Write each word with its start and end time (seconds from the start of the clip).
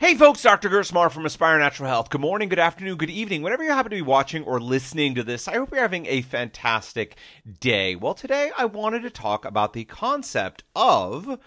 Hey 0.00 0.14
folks, 0.14 0.42
Dr. 0.42 0.68
Gersmar 0.68 1.10
from 1.10 1.26
Aspire 1.26 1.58
Natural 1.58 1.88
Health. 1.88 2.08
Good 2.08 2.20
morning, 2.20 2.48
good 2.48 2.60
afternoon, 2.60 2.98
good 2.98 3.10
evening. 3.10 3.42
Whenever 3.42 3.64
you 3.64 3.70
happen 3.70 3.90
to 3.90 3.96
be 3.96 4.02
watching 4.02 4.44
or 4.44 4.60
listening 4.60 5.16
to 5.16 5.24
this, 5.24 5.48
I 5.48 5.54
hope 5.54 5.72
you're 5.72 5.80
having 5.80 6.06
a 6.06 6.22
fantastic 6.22 7.16
day. 7.58 7.96
Well, 7.96 8.14
today 8.14 8.52
I 8.56 8.66
wanted 8.66 9.02
to 9.02 9.10
talk 9.10 9.44
about 9.44 9.72
the 9.72 9.82
concept 9.82 10.62
of 10.76 11.40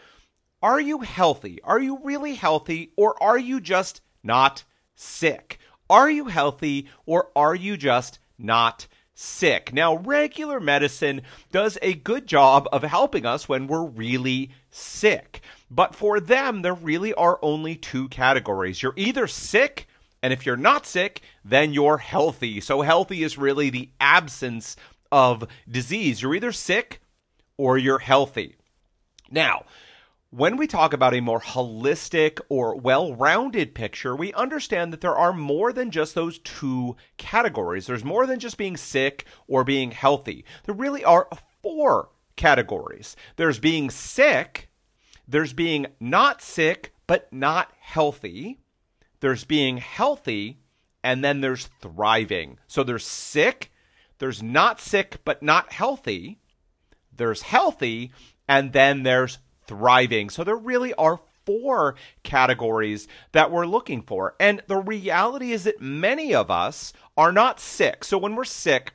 are 0.61 0.81
you 0.81 0.99
healthy? 0.99 1.61
Are 1.63 1.79
you 1.79 1.99
really 2.03 2.35
healthy 2.35 2.91
or 2.97 3.15
are 3.23 3.38
you 3.38 3.61
just 3.61 4.02
not 4.21 4.65
sick? 4.95 5.57
Are 5.89 6.11
you 6.11 6.25
healthy 6.25 6.89
or 7.05 7.29
are 7.38 7.55
you 7.55 7.77
just 7.77 8.20
not 8.38 8.86
sick? 9.13 9.71
Now, 9.71 9.95
regular 9.95 10.59
medicine 10.59 11.21
does 11.54 11.77
a 11.81 11.93
good 11.93 12.27
job 12.27 12.68
of 12.73 12.83
helping 12.83 13.25
us 13.25 13.47
when 13.47 13.68
we're 13.68 13.86
really 13.86 14.52
sick. 14.70 15.39
But 15.73 15.95
for 15.95 16.19
them, 16.19 16.61
there 16.61 16.73
really 16.73 17.13
are 17.13 17.39
only 17.41 17.75
two 17.75 18.09
categories. 18.09 18.83
You're 18.83 18.93
either 18.97 19.25
sick, 19.25 19.88
and 20.21 20.34
if 20.34 20.45
you're 20.45 20.57
not 20.57 20.85
sick, 20.85 21.21
then 21.45 21.71
you're 21.71 21.98
healthy. 21.98 22.59
So, 22.59 22.81
healthy 22.81 23.23
is 23.23 23.38
really 23.38 23.70
the 23.70 23.89
absence 23.99 24.76
of 25.13 25.48
disease. 25.70 26.21
You're 26.21 26.35
either 26.35 26.52
sick 26.52 26.99
or 27.57 27.77
you're 27.77 27.99
healthy. 27.99 28.57
Now, 29.29 29.63
when 30.29 30.57
we 30.57 30.67
talk 30.67 30.91
about 30.91 31.13
a 31.13 31.21
more 31.21 31.39
holistic 31.39 32.41
or 32.49 32.76
well 32.76 33.15
rounded 33.15 33.73
picture, 33.73 34.13
we 34.13 34.34
understand 34.34 34.91
that 34.91 34.99
there 34.99 35.15
are 35.15 35.31
more 35.31 35.71
than 35.71 35.90
just 35.90 36.15
those 36.15 36.40
two 36.40 36.98
categories. 37.15 37.88
There's 37.88 38.03
more 38.03 38.27
than 38.27 38.40
just 38.40 38.57
being 38.57 38.76
sick 38.76 39.26
or 39.48 39.63
being 39.63 39.91
healthy. 39.91 40.43
There 40.65 40.76
really 40.76 41.05
are 41.05 41.29
four 41.62 42.09
categories 42.38 43.15
there's 43.35 43.59
being 43.59 43.90
sick, 43.90 44.70
there's 45.31 45.53
being 45.53 45.88
not 45.99 46.41
sick, 46.41 46.94
but 47.08 47.31
not 47.31 47.71
healthy. 47.80 48.59
There's 49.21 49.45
being 49.45 49.77
healthy, 49.77 50.59
and 51.04 51.23
then 51.23 51.41
there's 51.41 51.70
thriving. 51.82 52.60
So 52.68 52.84
there's 52.84 53.05
sick, 53.05 53.71
there's 54.20 54.43
not 54.43 54.82
sick, 54.82 55.18
but 55.24 55.41
not 55.41 55.71
healthy. 55.71 56.40
There's 57.15 57.43
healthy, 57.43 58.12
and 58.48 58.74
then 58.74 59.04
there's 59.04 59.40
thriving. 59.68 60.29
So 60.29 60.43
there 60.43 60.57
really 60.57 60.93
are 60.96 61.21
four 61.46 61.96
categories 62.24 63.07
that 63.32 63.52
we're 63.52 63.65
looking 63.65 64.02
for. 64.02 64.35
And 64.40 64.62
the 64.68 64.78
reality 64.78 65.53
is 65.53 65.63
that 65.63 65.81
many 65.81 66.35
of 66.35 66.52
us 66.52 66.94
are 67.16 67.31
not 67.31 67.59
sick. 67.59 68.03
So 68.03 68.18
when 68.18 68.35
we're 68.35 68.44
sick, 68.44 68.94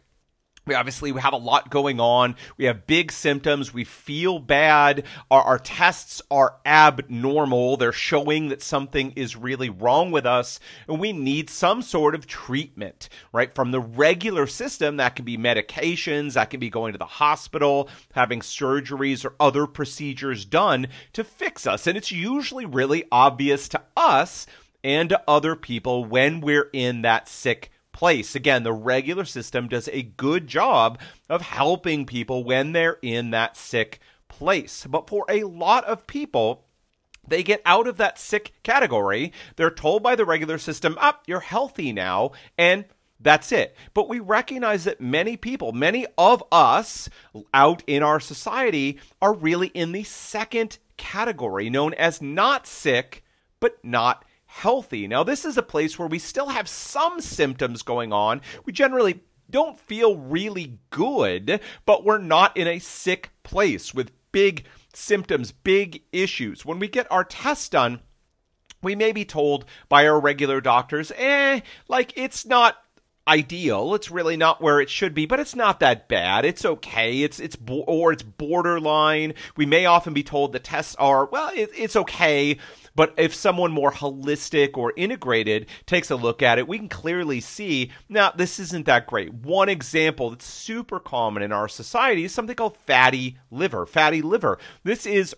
we 0.67 0.75
obviously 0.75 1.13
we 1.13 1.21
have 1.21 1.33
a 1.33 1.39
lot 1.39 1.71
going 1.71 2.01
on. 2.01 2.35
We 2.57 2.65
have 2.65 2.87
big 2.87 3.13
symptoms. 3.13 3.73
We 3.73 3.85
feel 3.85 4.41
bad. 4.41 5.05
Our, 5.31 5.43
our, 5.43 5.59
tests 5.59 6.21
are 6.31 6.57
abnormal. 6.67 7.77
They're 7.77 7.93
showing 7.93 8.49
that 8.49 8.63
something 8.63 9.13
is 9.13 9.37
really 9.37 9.71
wrong 9.71 10.11
with 10.11 10.27
us, 10.27 10.59
and 10.89 10.99
we 10.99 11.13
need 11.13 11.51
some 11.51 11.83
sort 11.83 12.15
of 12.15 12.27
treatment, 12.27 13.09
right? 13.33 13.55
From 13.55 13.71
the 13.71 13.81
regular 13.81 14.47
system, 14.47 14.97
that 14.97 15.17
can 15.17 15.25
be 15.25 15.39
medications, 15.39 16.35
that 16.35 16.51
can 16.51 16.61
be 16.61 16.71
going 16.71 16.93
to 16.93 16.99
the 16.99 17.05
hospital, 17.05 17.89
having 18.13 18.41
surgeries 18.41 19.25
or 19.25 19.35
other 19.39 19.67
procedures 19.67 20.45
done 20.45 20.89
to 21.13 21.23
fix 21.23 21.67
us. 21.67 21.87
And 21.87 21.97
it's 21.97 22.13
usually 22.13 22.67
really 22.67 23.05
obvious 23.13 23.69
to 23.69 23.83
us 23.97 24.47
and 24.83 25.09
to 25.11 25.23
other 25.29 25.57
people 25.57 26.05
when 26.05 26.41
we're 26.41 26.71
in 26.73 27.03
that 27.03 27.29
sick 27.29 27.71
place. 27.97 28.35
Again, 28.35 28.63
the 28.63 28.75
regular 28.75 29.25
system 29.25 29.69
does 29.69 29.89
a 29.89 30.03
good 30.03 30.47
job 30.47 30.99
of 31.31 31.41
helping 31.41 32.05
people 32.05 32.45
when 32.45 32.73
they're 32.73 32.99
in 33.01 33.31
that 33.31 33.57
sick 33.57 34.01
place. 34.29 34.87
But 34.87 35.09
for 35.09 35.25
a 35.31 35.45
lot 35.45 35.85
of 35.87 36.07
people, 36.07 36.67
they 37.27 37.43
get 37.43 37.63
out 37.65 37.89
of 37.89 37.97
that 37.97 38.19
sick 38.19 38.53
category. 38.63 39.33
They're 39.57 39.71
told 39.71 40.03
by 40.03 40.15
the 40.15 40.27
regular 40.27 40.59
system, 40.59 40.99
up, 41.01 41.21
oh, 41.21 41.25
you're 41.27 41.41
healthy 41.41 41.91
now. 41.91 42.33
And 42.59 42.85
that's 43.19 43.51
it. 43.51 43.75
But 43.95 44.11
we 44.11 44.21
recognize 44.21 44.85
that 44.85 45.01
many 45.01 45.39
people, 45.39 45.73
many 45.73 46.07
of 46.19 46.45
us 46.53 47.09
out 47.55 47.83
in 47.87 48.03
our 48.03 48.21
society, 48.21 48.99
are 49.23 49.33
really 49.33 49.69
in 49.69 49.93
the 49.93 50.05
second 50.05 50.77
category, 50.99 51.71
known 51.71 51.95
as 51.95 52.21
not 52.21 52.67
sick, 52.67 53.25
but 53.59 53.83
not 53.83 54.26
healthy. 54.57 55.07
Now, 55.07 55.23
this 55.23 55.45
is 55.45 55.59
a 55.59 55.63
place 55.63 55.99
where 55.99 56.09
we 56.09 56.19
still 56.19 56.49
have 56.49 56.69
some 56.69 57.21
symptoms 57.21 57.83
going 57.83 58.13
on. 58.13 58.41
We 58.65 58.73
generally 58.73 59.21
don't 59.51 59.79
feel 59.79 60.17
really 60.17 60.79
good, 60.91 61.61
but 61.85 62.05
we're 62.05 62.19
not 62.19 62.57
in 62.57 62.67
a 62.67 62.79
sick 62.79 63.31
place 63.43 63.93
with 63.93 64.13
big 64.33 64.65
symptoms, 64.95 65.53
big 65.53 66.03
issues. 66.11 66.65
When 66.65 66.79
we 66.79 66.89
get 66.89 67.11
our 67.13 67.23
tests 67.23 67.69
done, 67.69 68.01
we 68.83 68.95
may 68.95 69.13
be 69.13 69.25
told 69.27 69.67
by 69.89 70.07
our 70.07 70.19
regular 70.19 70.61
doctors, 70.63 71.13
eh, 71.17 71.61
like 71.89 72.17
it's 72.17 72.47
not 72.47 72.77
ideal. 73.29 73.95
It's 73.95 74.11
really 74.11 74.37
not 74.37 74.63
where 74.63 74.81
it 74.81 74.89
should 74.89 75.15
be, 75.15 75.27
but 75.27 75.41
it's 75.41 75.57
not 75.57 75.81
that 75.81 76.09
bad. 76.09 76.45
It's 76.45 76.65
okay. 76.65 77.23
It's 77.23 77.41
it's 77.41 77.57
or 77.69 78.13
it's 78.13 78.23
borderline. 78.23 79.35
We 79.57 79.67
may 79.67 79.87
often 79.87 80.15
be 80.15 80.23
told 80.23 80.53
the 80.53 80.61
tests 80.61 80.95
are 80.97 81.27
well, 81.27 81.51
it, 81.55 81.71
it's 81.77 81.97
okay. 81.97 82.59
But 82.97 83.15
if 83.19 83.35
someone 83.35 83.71
more 83.71 83.93
holistic 83.93 84.77
or 84.77 84.93
integrated 84.97 85.67
takes 85.85 86.11
a 86.11 86.17
look 86.17 86.43
at 86.43 86.59
it, 86.59 86.67
we 86.67 86.79
can 86.79 86.89
clearly 86.89 87.41
see 87.41 87.93
now 88.09 88.33
this 88.33 88.59
isn't 88.59 88.87
that 88.87 89.07
great. 89.07 89.33
One 89.33 89.69
example 89.69 90.31
that's 90.31 90.47
super 90.47 90.99
common 90.99 91.43
in 91.43 91.53
our 91.53 91.69
society 91.69 92.25
is 92.25 92.33
something 92.33 92.57
called 92.57 92.79
fatty 92.79 93.39
liver. 93.51 93.87
Fatty 93.87 94.23
liver. 94.23 94.59
This 94.83 95.07
is 95.07 95.35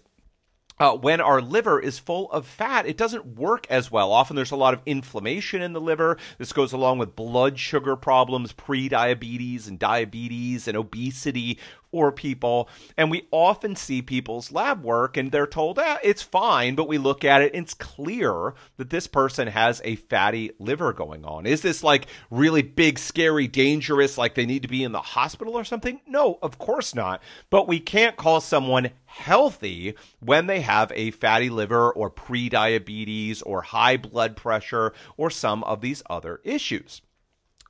uh, 0.81 0.97
when 0.97 1.21
our 1.21 1.41
liver 1.41 1.81
is 1.81 1.99
full 1.99 2.31
of 2.31 2.47
fat, 2.47 2.87
it 2.87 2.97
doesn't 2.97 3.37
work 3.37 3.67
as 3.69 3.91
well. 3.91 4.13
Often 4.13 4.37
there's 4.37 4.53
a 4.53 4.57
lot 4.57 4.75
of 4.75 4.83
inflammation 4.87 5.61
in 5.61 5.73
the 5.73 5.81
liver. 5.81 6.17
This 6.39 6.53
goes 6.53 6.73
along 6.73 6.99
with 6.99 7.17
blood 7.17 7.59
sugar 7.59 7.97
problems, 7.97 8.53
pre-diabetes 8.53 9.67
and 9.67 9.79
diabetes 9.79 10.69
and 10.69 10.77
obesity 10.77 11.59
for 11.91 12.13
people. 12.13 12.69
And 12.97 13.11
we 13.11 13.29
often 13.31 13.77
see 13.77 14.03
people's 14.03 14.53
lab 14.53 14.83
work 14.83 15.17
and 15.17 15.33
they're 15.33 15.47
told, 15.47 15.79
eh, 15.79 15.99
it's 16.03 16.23
fine, 16.23 16.75
but 16.75 16.89
we 16.89 16.99
look 16.99 17.25
at 17.25 17.43
it 17.43 17.55
and 17.55 17.65
it's 17.65 17.75
clear 17.75 18.55
that 18.77 18.91
this 18.91 19.07
person 19.07 19.49
has 19.49 19.81
a 19.85 19.97
fatty 19.97 20.53
liver 20.59 20.93
going 20.93 21.25
on. 21.25 21.47
Is 21.47 21.63
this 21.63 21.83
like 21.83 22.07
really 22.31 22.63
big, 22.63 22.99
scary, 22.99 23.49
dangerous, 23.49 24.19
like 24.19 24.35
they 24.35 24.47
need 24.47 24.63
to 24.63 24.69
be 24.69 24.85
in 24.85 24.93
the 24.93 25.01
hospital 25.01 25.55
or 25.57 25.65
something? 25.65 26.01
No, 26.07 26.39
of 26.43 26.59
course 26.59 26.95
not. 26.95 27.23
But 27.51 27.69
we 27.69 27.81
can't 27.81 28.17
call 28.17 28.41
someone 28.41 28.91
healthy 29.07 29.95
when 30.21 30.47
they 30.47 30.61
have 30.61 30.93
a 30.95 31.11
fatty 31.13 31.51
liver 31.51 31.91
or 31.93 32.11
pre-diabetes 32.11 33.43
or 33.43 33.63
high 33.63 33.97
blood 33.97 34.37
pressure 34.37 34.93
or 35.17 35.31
some 35.31 35.65
of 35.65 35.81
these 35.81 36.03
other 36.09 36.41
issues. 36.45 37.03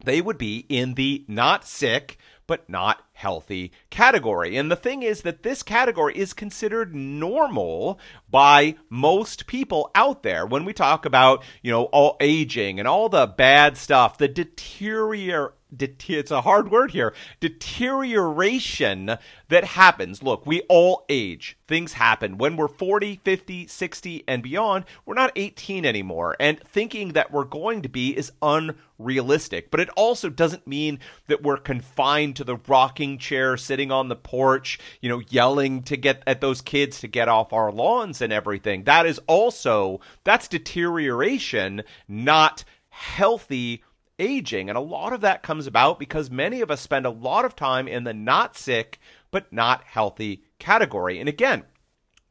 They 0.04 0.20
would 0.20 0.38
be 0.38 0.64
in 0.68 0.94
the 0.94 1.24
not 1.26 1.64
sick 1.64 2.18
but 2.48 2.68
not 2.68 3.04
healthy 3.12 3.70
category. 3.90 4.56
And 4.56 4.68
the 4.68 4.76
thing 4.76 5.04
is 5.04 5.22
that 5.22 5.44
this 5.44 5.62
category 5.62 6.16
is 6.16 6.32
considered 6.32 6.94
normal 6.94 8.00
by 8.28 8.74
most 8.90 9.46
people 9.46 9.92
out 9.94 10.24
there. 10.24 10.44
When 10.44 10.64
we 10.64 10.72
talk 10.72 11.04
about, 11.04 11.44
you 11.62 11.70
know, 11.70 11.84
all 11.84 12.16
aging 12.20 12.80
and 12.80 12.88
all 12.88 13.08
the 13.08 13.28
bad 13.28 13.76
stuff, 13.76 14.18
the 14.18 14.26
deterior 14.26 15.52
it's 15.70 16.30
a 16.30 16.40
hard 16.40 16.70
word 16.70 16.92
here. 16.92 17.14
Deterioration 17.40 19.16
that 19.48 19.64
happens. 19.64 20.22
Look 20.22 20.46
we 20.46 20.62
all 20.62 21.04
age. 21.08 21.58
Things 21.66 21.94
happen. 21.94 22.38
When 22.38 22.56
we're 22.56 22.68
40 22.68 23.20
50 23.22 23.66
60 23.66 24.24
and 24.26 24.42
beyond 24.42 24.84
we're 25.04 25.14
not 25.14 25.32
18 25.36 25.84
anymore. 25.84 26.36
And 26.40 26.60
thinking 26.60 27.12
that 27.12 27.30
we're 27.30 27.44
going 27.44 27.82
to 27.82 27.88
be 27.88 28.16
is 28.16 28.32
unrealistic. 28.42 29.70
But 29.70 29.80
it 29.80 29.90
also 29.90 30.30
doesn't 30.30 30.66
mean 30.66 31.00
that 31.26 31.42
we're 31.42 31.58
confined 31.58 32.36
to 32.36 32.44
the 32.44 32.56
rocking 32.66 33.18
chair 33.18 33.56
sitting 33.56 33.92
on 33.92 34.08
the 34.08 34.16
porch 34.16 34.78
you 35.00 35.08
know 35.08 35.20
yelling 35.28 35.82
to 35.84 35.96
get 35.96 36.22
at 36.26 36.40
those 36.40 36.60
kids 36.62 37.00
to 37.00 37.08
get 37.08 37.28
off 37.28 37.52
our 37.52 37.70
lawns 37.70 38.22
and 38.22 38.32
everything. 38.32 38.84
That 38.84 39.06
is 39.06 39.20
also 39.26 40.00
that's 40.24 40.48
deterioration 40.48 41.82
not 42.08 42.64
healthy 42.98 43.82
aging. 44.18 44.68
And 44.68 44.76
a 44.76 44.82
lot 44.82 45.12
of 45.12 45.20
that 45.22 45.42
comes 45.42 45.66
about 45.66 45.98
because 45.98 46.30
many 46.30 46.60
of 46.60 46.70
us 46.70 46.80
spend 46.80 47.06
a 47.06 47.10
lot 47.10 47.44
of 47.44 47.56
time 47.56 47.88
in 47.88 48.04
the 48.04 48.14
not 48.14 48.56
sick 48.56 48.98
but 49.30 49.52
not 49.52 49.84
healthy 49.84 50.42
category. 50.58 51.18
And 51.18 51.28
again, 51.28 51.64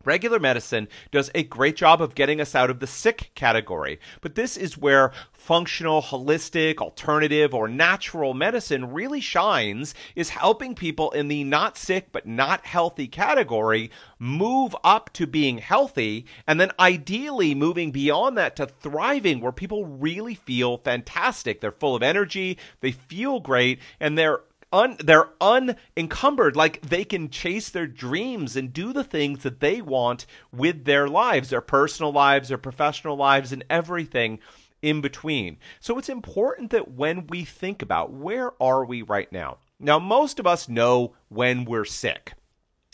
Regular 0.05 0.39
medicine 0.39 0.88
does 1.11 1.29
a 1.35 1.44
great 1.44 1.75
job 1.75 2.01
of 2.01 2.15
getting 2.15 2.39
us 2.39 2.55
out 2.55 2.69
of 2.69 2.79
the 2.79 2.88
sick 2.88 3.31
category, 3.35 3.99
but 4.21 4.35
this 4.35 4.55
is 4.55 4.77
where 4.77 5.11
functional, 5.33 6.01
holistic, 6.01 6.77
alternative, 6.77 7.53
or 7.53 7.67
natural 7.67 8.33
medicine 8.33 8.94
really 8.94 9.19
shines, 9.19 9.94
is 10.15 10.29
helping 10.29 10.75
people 10.75 11.11
in 11.11 11.27
the 11.27 11.44
not 11.44 11.77
sick 11.77 12.07
but 12.11 12.25
not 12.25 12.65
healthy 12.65 13.07
category 13.07 13.91
move 14.17 14.73
up 14.83 15.11
to 15.13 15.27
being 15.27 15.57
healthy, 15.57 16.25
and 16.47 16.59
then 16.59 16.71
ideally 16.79 17.53
moving 17.53 17.91
beyond 17.91 18.38
that 18.38 18.55
to 18.55 18.65
thriving, 18.65 19.41
where 19.41 19.51
people 19.51 19.85
really 19.85 20.35
feel 20.35 20.77
fantastic. 20.77 21.59
They're 21.59 21.71
full 21.71 21.95
of 21.95 22.03
energy, 22.03 22.57
they 22.79 22.91
feel 22.91 23.39
great, 23.39 23.79
and 23.99 24.17
they're 24.17 24.39
un, 24.71 24.97
they're 24.99 25.29
unencumbered 25.39 26.55
like 26.55 26.81
they 26.81 27.03
can 27.03 27.29
chase 27.29 27.69
their 27.69 27.87
dreams 27.87 28.55
and 28.55 28.73
do 28.73 28.93
the 28.93 29.03
things 29.03 29.43
that 29.43 29.59
they 29.59 29.81
want 29.81 30.25
with 30.51 30.85
their 30.85 31.07
lives 31.07 31.49
their 31.49 31.61
personal 31.61 32.11
lives 32.11 32.49
their 32.49 32.57
professional 32.57 33.15
lives 33.15 33.51
and 33.51 33.63
everything 33.69 34.39
in 34.81 35.01
between. 35.01 35.57
So 35.79 35.97
it's 35.97 36.09
important 36.09 36.71
that 36.71 36.91
when 36.91 37.27
we 37.27 37.43
think 37.43 37.81
about 37.81 38.13
where 38.13 38.51
are 38.61 38.85
we 38.85 39.01
right 39.01 39.31
now. 39.31 39.57
Now 39.79 39.99
most 39.99 40.39
of 40.39 40.47
us 40.47 40.69
know 40.69 41.13
when 41.29 41.65
we're 41.65 41.85
sick. 41.85 42.33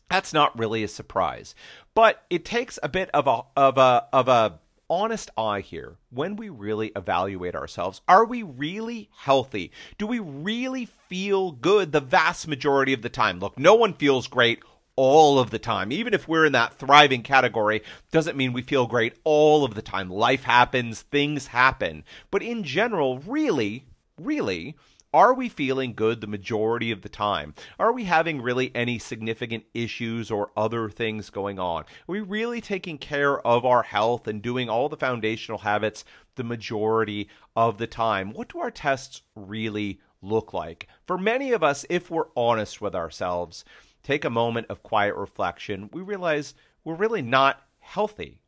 That's 0.09 0.33
not 0.33 0.57
really 0.57 0.83
a 0.83 0.87
surprise. 0.87 1.55
But 1.93 2.23
it 2.29 2.45
takes 2.45 2.77
a 2.83 2.89
bit 2.89 3.09
of 3.13 3.27
a 3.27 3.41
of 3.55 3.77
a 3.77 4.05
of 4.13 4.27
a 4.27 4.59
honest 4.93 5.31
eye 5.35 5.61
here 5.61 5.97
when 6.11 6.35
we 6.35 6.49
really 6.49 6.91
evaluate 6.95 7.55
ourselves. 7.55 8.01
Are 8.07 8.25
we 8.25 8.43
really 8.43 9.09
healthy? 9.17 9.71
Do 9.97 10.05
we 10.05 10.19
really 10.19 10.85
feel 10.85 11.51
good 11.51 11.91
the 11.91 11.99
vast 11.99 12.47
majority 12.47 12.93
of 12.93 13.01
the 13.01 13.09
time? 13.09 13.39
Look, 13.39 13.57
no 13.57 13.73
one 13.73 13.93
feels 13.93 14.27
great 14.27 14.59
all 14.95 15.39
of 15.39 15.49
the 15.49 15.57
time. 15.57 15.91
Even 15.91 16.13
if 16.13 16.27
we're 16.27 16.45
in 16.45 16.51
that 16.51 16.75
thriving 16.75 17.23
category, 17.23 17.81
doesn't 18.11 18.37
mean 18.37 18.53
we 18.53 18.61
feel 18.61 18.85
great 18.85 19.15
all 19.23 19.65
of 19.65 19.73
the 19.73 19.81
time. 19.81 20.11
Life 20.11 20.43
happens, 20.43 21.01
things 21.01 21.47
happen. 21.47 22.03
But 22.29 22.43
in 22.43 22.63
general, 22.63 23.17
really, 23.17 23.87
really, 24.19 24.75
are 25.13 25.33
we 25.33 25.47
feeling 25.47 25.93
good 25.93 26.21
the 26.21 26.27
majority 26.27 26.91
of 26.91 27.01
the 27.01 27.09
time? 27.09 27.53
Are 27.77 27.93
we 27.93 28.05
having 28.05 28.41
really 28.41 28.71
any 28.73 28.97
significant 28.97 29.63
issues 29.73 30.31
or 30.31 30.51
other 30.57 30.89
things 30.89 31.29
going 31.29 31.59
on? 31.59 31.83
Are 31.83 31.87
we 32.07 32.21
really 32.21 32.61
taking 32.61 32.97
care 32.97 33.39
of 33.45 33.63
our 33.63 33.83
health 33.83 34.27
and 34.27 34.41
doing 34.41 34.69
all 34.69 34.89
the 34.89 34.97
foundational 34.97 35.59
habits 35.59 36.03
the 36.35 36.43
majority 36.43 37.29
of 37.55 37.77
the 37.77 37.87
time? 37.87 38.33
What 38.33 38.49
do 38.49 38.59
our 38.59 38.71
tests 38.71 39.21
really 39.35 39.99
look 40.21 40.53
like? 40.53 40.87
For 41.05 41.17
many 41.17 41.51
of 41.51 41.63
us, 41.63 41.85
if 41.89 42.09
we're 42.09 42.29
honest 42.35 42.81
with 42.81 42.95
ourselves, 42.95 43.63
take 44.01 44.25
a 44.25 44.29
moment 44.31 44.67
of 44.69 44.81
quiet 44.81 45.15
reflection, 45.15 45.89
we 45.93 46.01
realize 46.01 46.55
we're 46.83 46.95
really 46.95 47.21
not 47.21 47.61
healthy. 47.79 48.41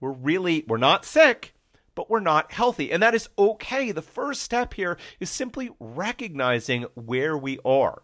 We're 0.00 0.12
really, 0.12 0.64
we're 0.66 0.78
not 0.78 1.04
sick 1.04 1.54
but 1.98 2.08
we're 2.08 2.20
not 2.20 2.52
healthy. 2.52 2.92
And 2.92 3.02
that 3.02 3.16
is 3.16 3.28
okay. 3.36 3.90
The 3.90 4.02
first 4.02 4.42
step 4.42 4.74
here 4.74 4.96
is 5.18 5.28
simply 5.28 5.70
recognizing 5.80 6.84
where 6.94 7.36
we 7.36 7.58
are. 7.64 8.02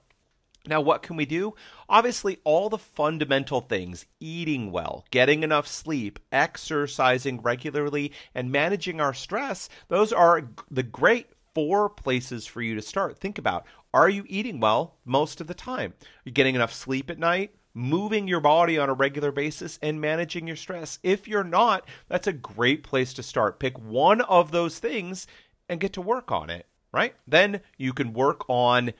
Now, 0.66 0.80
what 0.80 1.04
can 1.04 1.14
we 1.14 1.26
do? 1.26 1.54
Obviously, 1.88 2.38
all 2.42 2.68
the 2.68 2.76
fundamental 2.76 3.60
things 3.60 4.06
eating 4.18 4.72
well, 4.72 5.04
getting 5.12 5.44
enough 5.44 5.68
sleep, 5.68 6.18
exercising 6.32 7.40
regularly, 7.40 8.10
and 8.34 8.50
managing 8.50 9.00
our 9.00 9.14
stress 9.14 9.68
those 9.86 10.12
are 10.12 10.50
the 10.72 10.82
great 10.82 11.28
four 11.54 11.88
places 11.88 12.48
for 12.48 12.62
you 12.62 12.74
to 12.74 12.82
start. 12.82 13.20
Think 13.20 13.38
about 13.38 13.64
are 13.92 14.08
you 14.08 14.24
eating 14.26 14.58
well 14.58 14.96
most 15.04 15.40
of 15.40 15.46
the 15.46 15.54
time? 15.54 15.94
Are 16.02 16.22
you 16.24 16.32
getting 16.32 16.56
enough 16.56 16.72
sleep 16.72 17.10
at 17.10 17.18
night? 17.20 17.54
Moving 17.74 18.28
your 18.28 18.40
body 18.40 18.78
on 18.78 18.88
a 18.88 18.94
regular 18.94 19.32
basis 19.32 19.78
and 19.82 20.00
managing 20.00 20.46
your 20.46 20.56
stress. 20.56 20.98
If 21.02 21.26
you're 21.26 21.44
not, 21.44 21.86
that's 22.08 22.28
a 22.28 22.32
great 22.32 22.84
place 22.84 23.12
to 23.14 23.22
start. 23.22 23.58
Pick 23.58 23.78
one 23.78 24.20
of 24.22 24.52
those 24.52 24.78
things 24.78 25.26
and 25.68 25.80
get 25.80 25.92
to 25.94 26.00
work 26.00 26.30
on 26.30 26.50
it, 26.50 26.66
right? 26.92 27.14
Then 27.26 27.60
you 27.76 27.92
can 27.92 28.12
work 28.12 28.48
on 28.48 28.92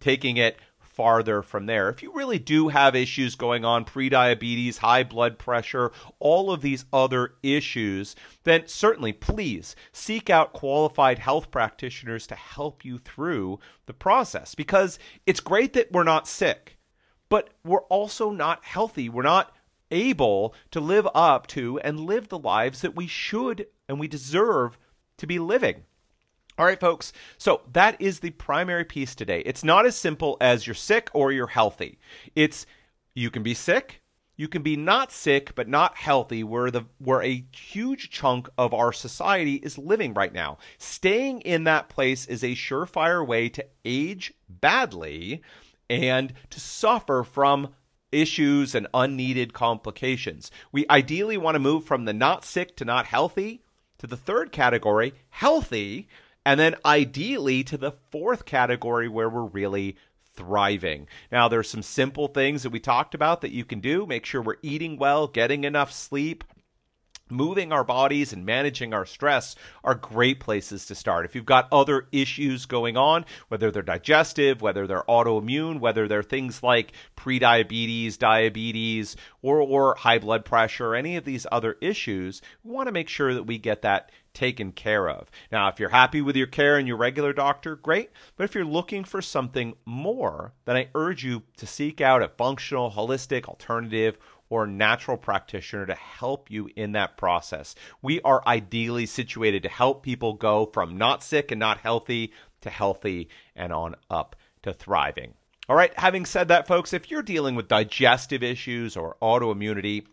taking 0.00 0.38
it 0.38 0.56
farther 0.78 1.42
from 1.42 1.66
there. 1.66 1.88
If 1.88 2.02
you 2.02 2.12
really 2.12 2.38
do 2.38 2.68
have 2.68 2.94
issues 2.94 3.34
going 3.34 3.64
on, 3.64 3.84
prediabetes, 3.84 4.78
high 4.78 5.04
blood 5.04 5.38
pressure, 5.38 5.90
all 6.18 6.50
of 6.50 6.60
these 6.60 6.84
other 6.92 7.34
issues, 7.42 8.14
then 8.44 8.66
certainly 8.66 9.12
please 9.12 9.74
seek 9.92 10.28
out 10.28 10.52
qualified 10.52 11.18
health 11.18 11.50
practitioners 11.50 12.26
to 12.26 12.34
help 12.34 12.84
you 12.84 12.98
through 12.98 13.58
the 13.86 13.94
process 13.94 14.54
because 14.54 14.98
it's 15.26 15.40
great 15.40 15.72
that 15.72 15.90
we're 15.92 16.04
not 16.04 16.28
sick 16.28 16.76
but 17.32 17.48
we're 17.64 17.80
also 17.84 18.30
not 18.30 18.62
healthy. 18.62 19.08
We're 19.08 19.22
not 19.22 19.56
able 19.90 20.54
to 20.70 20.80
live 20.80 21.08
up 21.14 21.46
to 21.46 21.80
and 21.80 21.98
live 21.98 22.28
the 22.28 22.38
lives 22.38 22.82
that 22.82 22.94
we 22.94 23.06
should 23.06 23.68
and 23.88 23.98
we 23.98 24.06
deserve 24.06 24.76
to 25.16 25.26
be 25.26 25.38
living. 25.38 25.84
All 26.58 26.66
right, 26.66 26.78
folks. 26.78 27.14
So 27.38 27.62
that 27.72 27.98
is 27.98 28.20
the 28.20 28.32
primary 28.32 28.84
piece 28.84 29.14
today. 29.14 29.40
It's 29.46 29.64
not 29.64 29.86
as 29.86 29.96
simple 29.96 30.36
as 30.42 30.66
you're 30.66 30.74
sick 30.74 31.08
or 31.14 31.32
you're 31.32 31.46
healthy. 31.46 31.98
It's 32.36 32.66
you 33.14 33.30
can 33.30 33.42
be 33.42 33.54
sick, 33.54 34.02
you 34.36 34.46
can 34.46 34.60
be 34.60 34.76
not 34.76 35.10
sick 35.10 35.54
but 35.54 35.68
not 35.68 35.96
healthy 35.96 36.44
where 36.44 36.70
the 36.70 36.82
where 36.98 37.22
a 37.22 37.46
huge 37.50 38.10
chunk 38.10 38.50
of 38.58 38.74
our 38.74 38.92
society 38.92 39.54
is 39.54 39.78
living 39.78 40.12
right 40.12 40.34
now. 40.34 40.58
Staying 40.76 41.40
in 41.40 41.64
that 41.64 41.88
place 41.88 42.26
is 42.26 42.44
a 42.44 42.48
surefire 42.48 43.26
way 43.26 43.48
to 43.48 43.64
age 43.86 44.34
badly 44.50 45.40
and 45.92 46.32
to 46.48 46.58
suffer 46.58 47.22
from 47.22 47.68
issues 48.10 48.74
and 48.74 48.86
unneeded 48.94 49.52
complications. 49.52 50.50
We 50.70 50.86
ideally 50.88 51.36
want 51.36 51.54
to 51.54 51.60
move 51.60 51.84
from 51.84 52.04
the 52.04 52.12
not 52.12 52.44
sick 52.44 52.76
to 52.76 52.84
not 52.84 53.06
healthy 53.06 53.62
to 53.98 54.06
the 54.06 54.16
third 54.16 54.52
category, 54.52 55.14
healthy, 55.30 56.08
and 56.44 56.58
then 56.58 56.74
ideally 56.84 57.62
to 57.64 57.76
the 57.76 57.92
fourth 58.10 58.44
category 58.44 59.08
where 59.08 59.28
we're 59.28 59.44
really 59.44 59.96
thriving. 60.34 61.06
Now, 61.30 61.48
there's 61.48 61.68
some 61.68 61.82
simple 61.82 62.26
things 62.26 62.62
that 62.62 62.70
we 62.70 62.80
talked 62.80 63.14
about 63.14 63.42
that 63.42 63.52
you 63.52 63.64
can 63.64 63.80
do. 63.80 64.06
Make 64.06 64.24
sure 64.24 64.40
we're 64.40 64.56
eating 64.62 64.96
well, 64.96 65.26
getting 65.26 65.64
enough 65.64 65.92
sleep, 65.92 66.42
moving 67.30 67.72
our 67.72 67.84
bodies 67.84 68.32
and 68.32 68.44
managing 68.44 68.92
our 68.92 69.06
stress 69.06 69.56
are 69.82 69.94
great 69.94 70.40
places 70.40 70.86
to 70.86 70.94
start. 70.94 71.24
If 71.24 71.34
you've 71.34 71.46
got 71.46 71.68
other 71.72 72.06
issues 72.12 72.66
going 72.66 72.96
on, 72.96 73.24
whether 73.48 73.70
they're 73.70 73.82
digestive, 73.82 74.60
whether 74.60 74.86
they're 74.86 75.04
autoimmune, 75.08 75.80
whether 75.80 76.08
they're 76.08 76.22
things 76.22 76.62
like 76.62 76.92
prediabetes, 77.16 78.18
diabetes, 78.18 79.16
or, 79.40 79.60
or 79.60 79.94
high 79.96 80.18
blood 80.18 80.44
pressure, 80.44 80.94
any 80.94 81.16
of 81.16 81.24
these 81.24 81.46
other 81.50 81.76
issues, 81.80 82.42
we 82.64 82.72
want 82.72 82.88
to 82.88 82.92
make 82.92 83.08
sure 83.08 83.34
that 83.34 83.44
we 83.44 83.58
get 83.58 83.82
that 83.82 84.10
taken 84.34 84.72
care 84.72 85.08
of. 85.08 85.30
Now, 85.50 85.68
if 85.68 85.78
you're 85.78 85.90
happy 85.90 86.22
with 86.22 86.36
your 86.36 86.46
care 86.46 86.78
and 86.78 86.88
your 86.88 86.96
regular 86.96 87.32
doctor, 87.32 87.76
great. 87.76 88.10
But 88.36 88.44
if 88.44 88.54
you're 88.54 88.64
looking 88.64 89.04
for 89.04 89.20
something 89.20 89.74
more, 89.84 90.52
then 90.64 90.76
I 90.76 90.88
urge 90.94 91.24
you 91.24 91.42
to 91.58 91.66
seek 91.66 92.00
out 92.00 92.22
a 92.22 92.28
functional, 92.28 92.90
holistic, 92.90 93.44
alternative, 93.46 94.16
or 94.52 94.66
natural 94.66 95.16
practitioner 95.16 95.86
to 95.86 95.94
help 95.94 96.50
you 96.50 96.68
in 96.76 96.92
that 96.92 97.16
process. 97.16 97.74
We 98.02 98.20
are 98.20 98.46
ideally 98.46 99.06
situated 99.06 99.62
to 99.62 99.70
help 99.70 100.02
people 100.02 100.34
go 100.34 100.66
from 100.66 100.98
not 100.98 101.22
sick 101.22 101.50
and 101.50 101.58
not 101.58 101.78
healthy 101.78 102.34
to 102.60 102.68
healthy 102.68 103.30
and 103.56 103.72
on 103.72 103.94
up 104.10 104.36
to 104.62 104.74
thriving. 104.74 105.32
All 105.70 105.74
right, 105.74 105.98
having 105.98 106.26
said 106.26 106.48
that, 106.48 106.68
folks, 106.68 106.92
if 106.92 107.10
you're 107.10 107.22
dealing 107.22 107.54
with 107.54 107.66
digestive 107.66 108.42
issues 108.42 108.94
or 108.94 109.16
autoimmunity, 109.22 110.04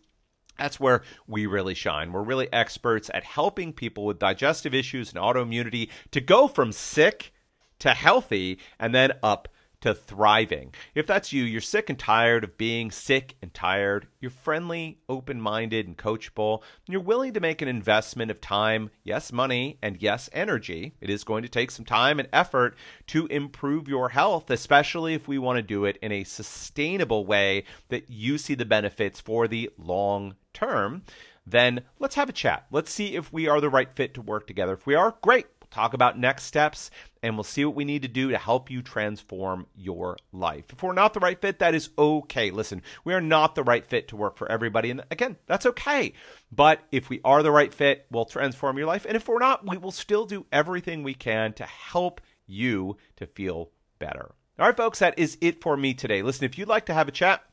that's 0.57 0.79
where 0.79 1.01
we 1.27 1.45
really 1.45 1.73
shine. 1.73 2.13
We're 2.13 2.23
really 2.23 2.47
experts 2.53 3.11
at 3.13 3.25
helping 3.25 3.73
people 3.73 4.05
with 4.05 4.19
digestive 4.19 4.73
issues 4.73 5.09
and 5.09 5.19
autoimmunity 5.19 5.89
to 6.11 6.21
go 6.21 6.47
from 6.47 6.71
sick 6.71 7.33
to 7.79 7.89
healthy 7.89 8.59
and 8.79 8.95
then 8.95 9.11
up 9.21 9.49
to 9.81 9.93
thriving. 9.93 10.73
If 10.95 11.07
that's 11.07 11.31
you, 11.31 11.43
you're 11.43 11.61
sick 11.61 11.89
and 11.89 11.97
tired 11.97 12.43
of 12.43 12.57
being 12.57 12.91
sick 12.91 13.35
and 13.41 13.53
tired, 13.53 14.07
you're 14.19 14.31
friendly, 14.31 14.99
open 15.07 15.39
minded, 15.39 15.87
and 15.87 15.97
coachable, 15.97 16.61
and 16.85 16.93
you're 16.93 17.01
willing 17.01 17.33
to 17.33 17.39
make 17.39 17.61
an 17.61 17.67
investment 17.67 18.31
of 18.31 18.41
time, 18.41 18.89
yes, 19.03 19.31
money, 19.31 19.77
and 19.81 20.01
yes, 20.01 20.29
energy. 20.33 20.95
It 21.01 21.09
is 21.09 21.23
going 21.23 21.43
to 21.43 21.49
take 21.49 21.71
some 21.71 21.85
time 21.85 22.19
and 22.19 22.29
effort 22.33 22.75
to 23.07 23.27
improve 23.27 23.87
your 23.87 24.09
health, 24.09 24.49
especially 24.49 25.13
if 25.13 25.27
we 25.27 25.37
want 25.37 25.57
to 25.57 25.63
do 25.63 25.85
it 25.85 25.97
in 26.01 26.11
a 26.11 26.23
sustainable 26.23 27.25
way 27.25 27.63
that 27.89 28.09
you 28.09 28.37
see 28.37 28.55
the 28.55 28.65
benefits 28.65 29.19
for 29.19 29.47
the 29.47 29.69
long 29.77 30.35
term. 30.53 31.03
Then 31.45 31.81
let's 31.97 32.15
have 32.15 32.29
a 32.29 32.33
chat. 32.33 32.65
Let's 32.69 32.91
see 32.91 33.15
if 33.15 33.33
we 33.33 33.47
are 33.47 33.59
the 33.59 33.69
right 33.69 33.91
fit 33.91 34.13
to 34.13 34.21
work 34.21 34.45
together. 34.45 34.73
If 34.73 34.85
we 34.85 34.93
are, 34.93 35.15
great 35.21 35.47
talk 35.71 35.93
about 35.93 36.17
next 36.17 36.43
steps, 36.43 36.91
and 37.21 37.35
we'll 37.35 37.43
see 37.43 37.65
what 37.65 37.75
we 37.75 37.85
need 37.85 38.01
to 38.01 38.07
do 38.07 38.29
to 38.29 38.37
help 38.37 38.71
you 38.71 38.81
transform 38.81 39.67
your 39.75 40.17
life. 40.31 40.65
If 40.71 40.81
we're 40.81 40.93
not 40.93 41.13
the 41.13 41.19
right 41.19 41.39
fit, 41.39 41.59
that 41.59 41.75
is 41.75 41.89
okay. 41.97 42.51
Listen, 42.51 42.81
we 43.03 43.13
are 43.13 43.21
not 43.21 43.55
the 43.55 43.63
right 43.63 43.85
fit 43.85 44.07
to 44.09 44.15
work 44.15 44.37
for 44.37 44.51
everybody. 44.51 44.89
And 44.89 45.03
again, 45.11 45.37
that's 45.45 45.65
okay. 45.65 46.13
But 46.51 46.79
if 46.91 47.09
we 47.09 47.21
are 47.23 47.43
the 47.43 47.51
right 47.51 47.73
fit, 47.73 48.05
we'll 48.11 48.25
transform 48.25 48.77
your 48.77 48.87
life. 48.87 49.05
And 49.05 49.15
if 49.15 49.27
we're 49.27 49.39
not, 49.39 49.67
we 49.67 49.77
will 49.77 49.91
still 49.91 50.25
do 50.25 50.45
everything 50.51 51.03
we 51.03 51.13
can 51.13 51.53
to 51.53 51.63
help 51.63 52.21
you 52.47 52.97
to 53.17 53.27
feel 53.27 53.71
better. 53.99 54.31
All 54.57 54.65
right, 54.65 54.75
folks, 54.75 54.99
that 54.99 55.17
is 55.17 55.37
it 55.39 55.61
for 55.61 55.77
me 55.77 55.93
today. 55.93 56.21
Listen, 56.21 56.45
if 56.45 56.57
you'd 56.57 56.67
like 56.67 56.87
to 56.87 56.93
have 56.93 57.07
a 57.07 57.13
chat, 57.13 57.43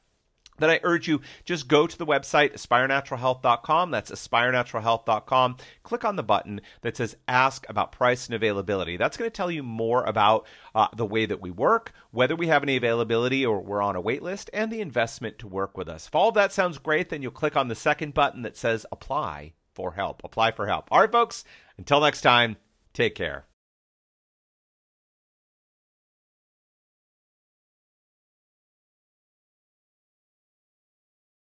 then 0.59 0.71
I 0.71 0.81
urge 0.83 1.09
you 1.09 1.21
just 1.45 1.69
go 1.69 1.87
to 1.87 1.99
the 1.99 2.07
website 2.07 2.55
aspirenaturalhealth.com. 2.55 3.91
That's 3.91 4.11
aspirenaturalhealth.com. 4.11 5.57
Click 5.83 6.05
on 6.05 6.17
the 6.17 6.23
button 6.23 6.61
that 6.83 6.97
says 6.97 7.17
ask 7.29 7.69
about 7.69 7.93
price 7.93 8.27
and 8.27 8.35
availability. 8.35 8.97
That's 8.97 9.17
going 9.17 9.31
to 9.31 9.37
tell 9.37 9.51
you 9.51 9.63
more 9.63 10.05
about 10.05 10.47
uh, 10.75 10.89
the 10.95 11.07
way 11.07 11.27
that 11.27 11.41
we 11.41 11.51
work, 11.51 11.93
whether 12.11 12.37
we 12.37 12.49
have 12.49 12.63
any 12.63 12.77
availability 12.77 13.45
or 13.45 13.61
we're 13.61 13.83
on 13.83 13.97
a 13.97 14.01
wait 14.01 14.23
list, 14.23 14.51
and 14.53 14.71
the 14.71 14.81
investment 14.81 15.39
to 15.39 15.49
work 15.49 15.77
with 15.77 15.89
us. 15.89 16.07
If 16.07 16.15
all 16.15 16.29
of 16.29 16.35
that 16.35 16.53
sounds 16.53 16.79
great, 16.79 17.09
then 17.09 17.23
you'll 17.23 17.33
click 17.33 17.57
on 17.57 17.69
the 17.69 17.75
second 17.75 18.15
button 18.15 18.43
that 18.43 18.57
says 18.57 18.87
apply 18.93 19.55
for 19.75 19.93
help. 19.93 20.23
Apply 20.25 20.53
for 20.53 20.67
help. 20.67 20.89
All 20.91 21.01
right, 21.01 21.13
folks, 21.13 21.45
until 21.77 22.01
next 22.01 22.23
time, 22.23 22.57
take 22.93 23.15
care. 23.15 23.47